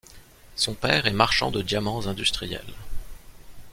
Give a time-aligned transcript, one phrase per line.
[0.55, 2.73] Son père est marchand de diamants industriels.